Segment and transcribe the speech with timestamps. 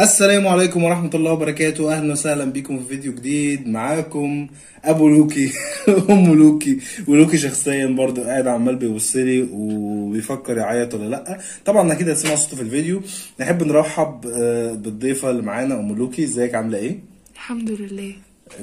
[0.00, 1.92] السلام عليكم ورحمة الله وبركاته.
[1.92, 4.46] أهلا وسهلا بكم في فيديو جديد معاكم
[4.84, 5.52] أبو لوكي.
[6.10, 6.78] أم لوكي.
[7.08, 11.38] ولوكي شخصيا برضو قاعد عمال بيبصلي وبيفكر يعيط ولا لأ.
[11.64, 13.02] طبعا أكيد هتسمعوا صوته في الفيديو.
[13.40, 16.24] نحب نرحب آه، بالضيفة اللي معانا أم لوكي.
[16.24, 16.98] إزيك؟ عاملة إيه؟
[17.34, 18.14] الحمد لله.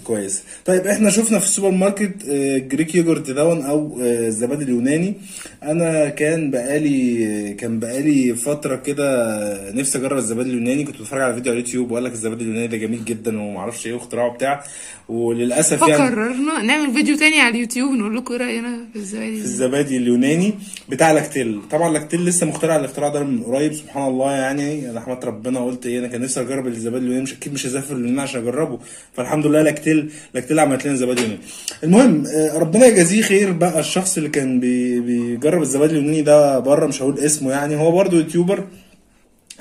[0.04, 0.44] كويس.
[0.66, 5.14] طيب إحنا شفنا في السوبر ماركت آه، Greek yogurt دون أو آه، الزبادي اليوناني.
[5.64, 10.84] أنا كان بقالي كان بقالي فترة كده نفسي أجرب الزبادي اليوناني.
[10.84, 13.94] كنت بتفرج على فيديو على اليوتيوب وقال لك الزبادي اليوناني ده جميل جدا ومعرفش إيه
[13.94, 14.64] واختراعه بتاع
[15.10, 19.36] وللأسف يعني فقررنا نعمل فيديو تاني على اليوتيوب نقول لكم إيه راينا في الزبادي في
[19.38, 19.42] دي.
[19.44, 20.54] الزبادي اليوناني
[20.90, 21.62] بتاع لاكتيل.
[21.72, 25.00] طبعا لاكتيل لسه مخترع الاختراع ده من قريب سبحان الله يعني.
[25.00, 27.24] حمدت ربنا قلت إيه أنا كان نفسي أجرب الزبادي اليوناني.
[27.24, 28.80] مش أكيد مش هسافر اليونان عشان أجربه.
[29.14, 31.40] فالحمد لله لاكتيل لاكتيل عملت لنا زبادي يوناني
[31.84, 36.88] المهم آه، ربنا يجازيه خير بقى الشخص اللي كان بي بيجرب الزبادي اليوناني ده بره
[36.88, 38.64] مش هقول اسمه يعني هو برضه يوتيوبر.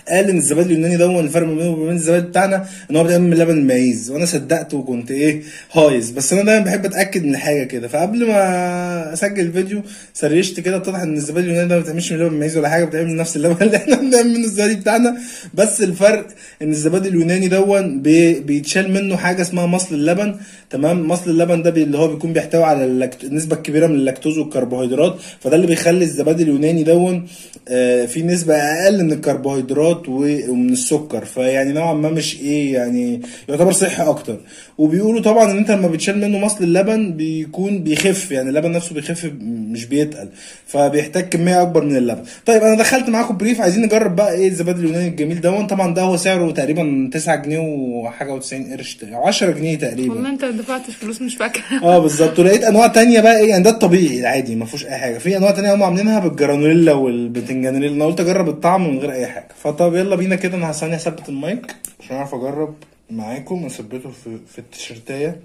[0.09, 3.37] قال إن الزبادي اليوناني ده الفرق ما بينه وبين الزبادي بتاعنا إن هو بيتعمل من
[3.37, 6.11] لبن المعيز وأنا صدقت وكنت إيه هايص.
[6.11, 7.89] بس أنا دايما بحب أتأكد من حاجة كده.
[7.89, 9.83] فقبل ما أسجل الفيديو
[10.15, 13.07] سرشت كده اتضح إن الزبادي اليوناني ده ما بيتعملش من لبن المعيز ولا حاجة بيتعمل
[13.09, 15.17] من نفس اللبن اللي إحنا بنعمل منه الزبادي بتاعنا.
[15.55, 16.27] بس الفرق
[16.63, 20.37] إن الزبادي اليوناني دون بي- بيتشال منه حاجة اسمها مصل اللبن
[20.71, 23.25] تمام؟ مصل اللبن ده اللي هو بيكون بيحتوي على اللاكت...
[23.25, 25.17] النسبة الكبيره من اللاكتوز والكربوهيدرات.
[25.41, 27.27] فده اللي بيخلي الزبادي اليوناني دون
[27.69, 29.94] آه، في نسبة أقل من الكربوهيدرات.
[30.09, 31.25] و- ومن السكر.
[31.25, 34.37] فيعني نوعا ما مش إيه يعني يعتبر صحي أكتر.
[34.79, 38.31] وبيقولوا طبعا إن أنت لما بتشال منه مصل اللبن بيكون بيخف.
[38.31, 40.29] يعني اللبن نفسه بيخف مش بيتقل.
[40.67, 42.23] فبيحتاج كمية أكبر من اللبن.
[42.47, 43.61] طيب أنا دخلت معاكم بريف.
[43.61, 47.59] عايزين نجرب بقى إيه الزبادي اليوناني الجميل دون طبعا ده هو سعره تقريبا 9 جنيه
[47.59, 50.15] وحاجة و90 قرش أو 10 جنيه تقريبا.
[50.15, 51.63] والله أنت ما دفعتش فلوس مش فاكرة.
[51.83, 52.39] آه بالظبط.
[52.39, 55.19] ولقيت أنواع تانية بقى إيه يعني ده الطبيعي العادي ما فيهوش أي حاجة.
[55.19, 59.49] في أنواع تانية هم عاملينها بالجرانوليلا والبتنجانوليلا أنا قلت أجرب الطعم من غير أي حاجة.
[59.85, 62.75] فطب يلا بينا كده أنا ثانية اثبت المايك عشان اعرف اجرب
[63.11, 65.41] معاكم اثبته في في التيشيرتاية.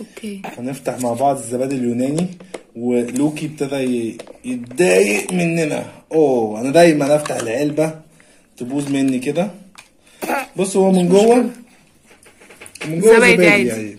[0.00, 0.42] okay.
[0.44, 2.26] هنفتح مع بعض الزبادي اليوناني
[2.76, 5.86] ولوكي ابتدى يتضايق مننا.
[6.12, 7.94] اوه أنا دايما افتح العلبة
[8.56, 9.50] تبوظ مني كده.
[10.56, 11.50] بص هو من جوه
[12.88, 13.42] من جوه زبادي.
[13.44, 13.96] يعني.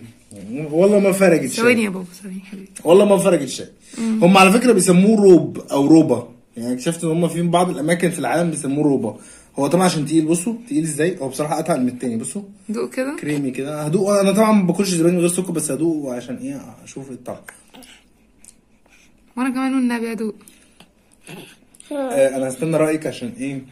[0.70, 1.62] والله ما فرقت شيء.
[1.62, 2.68] ثواني يا بابا ثواني حبيبي.
[2.84, 3.68] والله ما فرقت شيء.
[3.98, 6.28] هم على فكرة بيسموه روب أو روبا.
[6.56, 9.16] يعني اكتشفت إن هم في بعض الأماكن في العالم بيسموه روبا.
[9.58, 12.42] هو طبعا عشان تقيل بصوا تقيل إزاي؟ هو بصراحة أتقل من التاني بصوا.
[12.68, 13.82] دوق كده؟ كريمي كده.
[13.82, 17.36] هدوق أنا طبعا ما باكلش زبادي من غير سكر بس هدوق عشان إيه؟ أشوف الطعم.
[19.36, 20.34] وأنا كمان والنبي أدوق.
[21.92, 23.62] آه أنا هستنى رأيك عشان إيه؟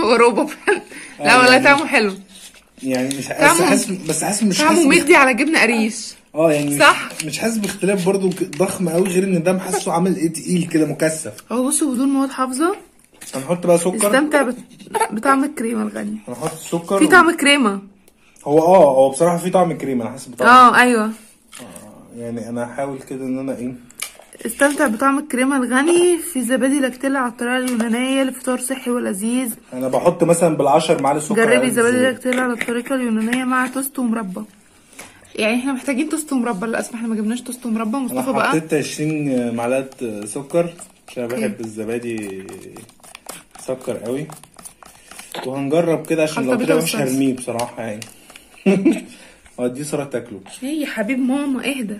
[0.00, 0.82] هو فعلا
[1.20, 2.12] لا والله يعني- طعمه حلو.
[2.82, 6.14] يعني مش بس طعمه- حاسس بس حاسس مش طعمه حاسس مدي على جبنة قريش.
[6.34, 10.32] آه يعني صح؟ مش حاسس باختلاف برضو ضخم قوي غير إن ده حاسه عامل إيه
[10.32, 11.32] تقيل كده مكثف.
[11.52, 12.76] هو بصوا بدون مواد حافظة.
[13.34, 13.96] هنحط بقى سكر.
[13.96, 14.56] استمتع بت-
[15.10, 17.80] بطعم الكريمة الغني هنحط السكر في طعم كريمة.
[18.44, 20.48] هو آه هو بصراحة في طعم كريمة أنا حاسس بطعم.
[20.48, 21.10] آه أيوه.
[22.16, 23.74] يعني أنا هحاول كده إن أنا إيه
[24.46, 29.54] استمتع بطعم الكريمة الغني في زبادي لاكتيلا على الطريقة اليونانيه لفطار صحي ولذيذ.
[29.72, 34.40] أنا بحط مثلا بالعشر معالق سكر جربي زبادي لاكتيل على الطريقة اليونانية مع توست ومربى.
[35.34, 36.66] يعني إحنا محتاجين توست ومربى.
[36.66, 37.96] للاسف إحنا ما جبناش توست ومربى.
[37.96, 38.48] أنا مصطفى بقى.
[38.48, 40.70] حطيت 20 معلقة سكر
[41.08, 41.36] عشان okay.
[41.36, 42.46] بحب الزبادي
[43.60, 44.26] سكر قوي.
[45.46, 46.96] وهنجرب كده عشان لو كده مش.
[46.96, 48.00] هرميه بصراحة يعني.
[49.58, 50.40] ودي صورة تاكله.
[50.62, 51.98] إيه يا حبيب ماما اهدى.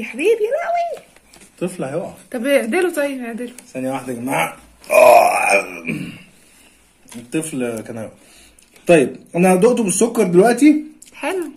[0.00, 1.04] يا حبيبي يا لهوي
[1.60, 3.52] طفل هيقع طب اعدله طيب اعدله.
[3.72, 4.56] ثانية واحدة يا جماعة.
[7.16, 8.12] الطفل كان هيقع
[8.86, 10.84] طيب أنا دقته بالسكر دلوقتي؟
[11.14, 11.50] حلو.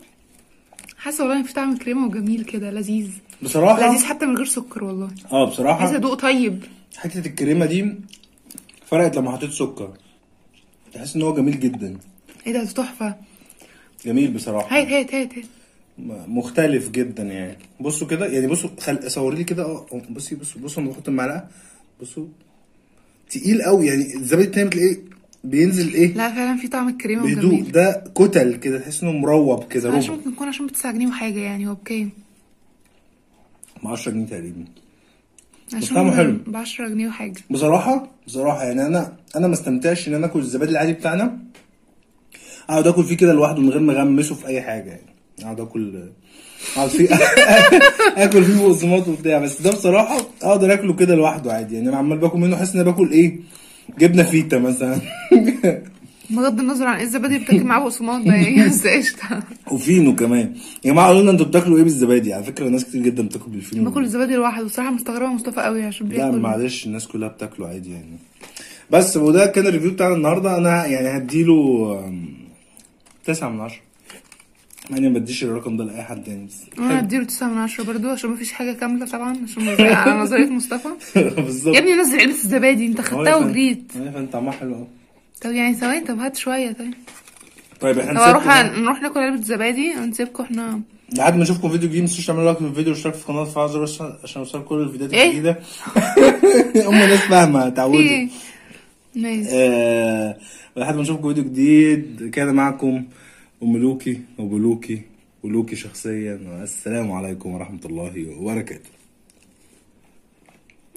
[0.97, 3.09] حاسة والله في طعم كريمة وجميل كده لذيذ.
[3.41, 5.05] بصراحة؟ لذيذ حتى من غير سكر والله.
[5.31, 6.63] آه عايزه بصراحة ادوق طيب.
[6.97, 7.95] حتة الكريمة دي
[8.85, 9.93] فرقت لما حطيت سكر.
[10.93, 11.97] تحس إن هو جميل جدا.
[12.47, 13.15] إيه ده تحفة.
[14.05, 14.77] جميل بصراحة.
[14.77, 15.45] هات هات هات هات.
[16.27, 17.57] مختلف جدا يعني.
[17.79, 19.11] بصوا كده يعني بصوا خل...
[19.11, 21.47] صوري لي كده آه بصي بصوا بصوا أنا بحط المعلقة
[22.01, 22.25] بصوا.
[23.29, 24.97] تقيل قوي يعني الزبادي التاني بتلاقيه
[25.43, 27.61] بينزل إيه؟ لا فعلا في طعم الكريمة بهدوء.
[27.61, 31.39] ده كتل كده تحس إنه مروب كده ربع ممكن يكون عشان ب 9 جنيه وحاجه
[31.39, 32.09] يعني هو بكام؟
[33.83, 34.65] ب 10 جنيه تقريبا.
[35.73, 36.37] عشان طعمه حلو.
[36.47, 37.33] ب 10 جنيه وحاجة.
[37.49, 41.39] بصراحة بصراحة يعني أنا أنا ما استمتعش إن أنا آكل الزبادي العادي بتاعنا.
[42.69, 45.12] أقعد آكل فيه كده لوحده من غير ما أغمسه في أي حاجة يعني.
[45.41, 46.03] اقعد اكل
[46.75, 47.07] اقعد فيه
[48.23, 49.39] اكل فيه بقسماط وبتاع.
[49.39, 51.75] بس ده بصراحة أقدر اكله كده لوحده عادي.
[51.75, 53.39] يعني أنا عمال باكل منه حاسس إن أنا باكل إيه؟
[53.99, 54.97] جبنة فيتا مثلا.
[56.29, 59.43] بغض النظر عن إيه الزبادي بتاكل معاه بقسماط ده يعني بس قشطة.
[59.71, 60.53] وفينو كمان.
[60.85, 63.83] يا جماعة قولوا لنا أنتوا بتاكلوا إيه بالزبادي؟ على فكرة ناس كتير جدا بتاكل بالفينو.
[63.83, 64.65] باكل الزبادي لوحده.
[64.65, 66.23] بصراحة مستغربة مصطفى قوي عشان بياكل.
[66.23, 68.17] لا معلش الناس كلها بتاكله عادي يعني.
[68.91, 70.57] بس وده كان ال review بتاعنا النهارده.
[70.57, 72.11] أنا يعني هديله
[73.25, 73.75] 9 من 10
[74.91, 78.11] أنا ما أديش الرقم ده لأي حد تاني بس أنا اديله 9 من 10 برضه
[78.11, 80.89] عشان ما فيش حاجة كاملة طبعا عشان على نظرية مصطفى.
[81.15, 81.75] بالظبط.
[81.75, 83.91] يا ابني نزل علبه الزبادي أنت أيوة خدتها وجريت.
[83.95, 84.87] أيوة فانت طعمها حلو قوي
[85.41, 86.93] طب يعني ثواني طب هات شوية طيب.
[87.81, 88.47] طيب إحنا طب نروح
[88.77, 90.81] نروح ناكل علبه زبادي ونسيبكم إحنا.
[91.17, 94.01] لحد ما اشوفكم فيديو جديد ما تنسوش تعملوا لايك للفيديو واشتركوا في القناه تفعلوا بس
[94.23, 95.59] عشان يوصلكم كل الفيديوهات إيه؟ الجديدة.
[96.89, 98.27] هم ناس فاهمة اتعودوا
[99.15, 100.37] nice آه،
[100.77, 103.03] لحد ما نشوفكم فيديو جديد كده معكم
[103.63, 105.01] ام لوكي وبلوكي
[105.43, 106.59] ولوكي شخصيا.
[106.59, 108.89] والسلام عليكم ورحمة الله وبركاته.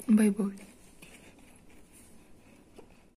[0.09, 0.51] bye bye.